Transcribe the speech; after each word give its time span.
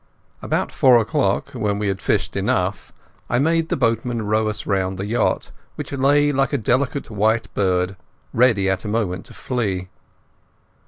About 0.41 0.71
four 0.71 0.97
o'clock, 0.99 1.51
when 1.51 1.77
we 1.77 1.87
had 1.87 2.01
fished 2.01 2.35
enough, 2.35 2.91
I 3.29 3.37
made 3.37 3.69
the 3.69 3.77
boatman 3.77 4.23
row 4.23 4.47
us 4.47 4.65
round 4.65 4.97
the 4.97 5.05
yacht, 5.05 5.51
which 5.75 5.93
lay 5.93 6.31
like 6.31 6.53
a 6.53 6.57
delicate 6.57 7.11
white 7.11 7.53
bird, 7.53 7.95
ready 8.33 8.67
at 8.67 8.83
a 8.83 8.87
moment 8.87 9.25
to 9.25 9.35
flee. 9.35 9.89